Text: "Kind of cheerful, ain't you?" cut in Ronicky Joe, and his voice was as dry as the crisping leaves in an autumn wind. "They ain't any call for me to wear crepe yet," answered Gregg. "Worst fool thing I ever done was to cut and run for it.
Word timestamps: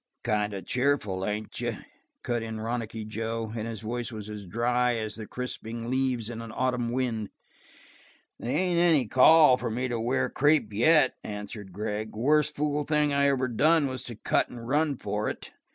"Kind 0.23 0.55
of 0.55 0.65
cheerful, 0.65 1.23
ain't 1.27 1.61
you?" 1.61 1.77
cut 2.23 2.41
in 2.41 2.59
Ronicky 2.59 3.05
Joe, 3.05 3.53
and 3.55 3.67
his 3.67 3.81
voice 3.81 4.11
was 4.11 4.29
as 4.29 4.47
dry 4.47 4.95
as 4.95 5.13
the 5.13 5.27
crisping 5.27 5.91
leaves 5.91 6.27
in 6.27 6.41
an 6.41 6.51
autumn 6.55 6.91
wind. 6.91 7.29
"They 8.39 8.49
ain't 8.55 8.79
any 8.79 9.05
call 9.07 9.57
for 9.57 9.69
me 9.69 9.87
to 9.89 9.99
wear 9.99 10.27
crepe 10.27 10.73
yet," 10.73 11.17
answered 11.23 11.71
Gregg. 11.71 12.15
"Worst 12.15 12.55
fool 12.55 12.83
thing 12.83 13.13
I 13.13 13.27
ever 13.27 13.47
done 13.47 13.85
was 13.85 14.01
to 14.05 14.15
cut 14.15 14.49
and 14.49 14.67
run 14.67 14.97
for 14.97 15.29
it. 15.29 15.51